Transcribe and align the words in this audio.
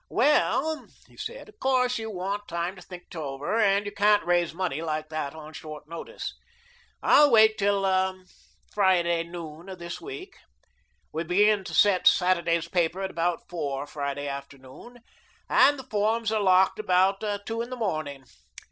"Well," 0.09 0.87
he 1.07 1.15
said, 1.15 1.47
"of 1.47 1.59
course, 1.59 1.99
you 1.99 2.09
want 2.09 2.47
time 2.47 2.75
to 2.75 2.81
think 2.81 3.03
it 3.11 3.15
over, 3.15 3.59
and 3.59 3.85
you 3.85 3.91
can't 3.91 4.25
raise 4.25 4.51
money 4.51 4.81
like 4.81 5.09
that 5.09 5.35
on 5.35 5.53
short 5.53 5.87
notice. 5.87 6.33
I'll 7.03 7.29
wait 7.29 7.55
till 7.59 7.85
Friday 8.73 9.21
noon 9.21 9.69
of 9.69 9.77
this 9.77 10.01
week. 10.01 10.37
We 11.13 11.23
begin 11.23 11.63
to 11.65 11.75
set 11.75 12.07
Saturday's 12.07 12.67
paper 12.67 13.03
at 13.03 13.11
about 13.11 13.47
four, 13.47 13.85
Friday 13.85 14.27
afternoon, 14.27 15.01
and 15.47 15.77
the 15.77 15.83
forms 15.83 16.31
are 16.31 16.41
locked 16.41 16.79
about 16.79 17.23
two 17.45 17.61
in 17.61 17.69
the 17.69 17.75
morning. 17.77 18.23